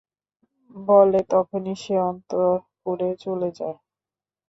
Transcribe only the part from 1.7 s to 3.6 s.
সে অন্তঃপুরে চলে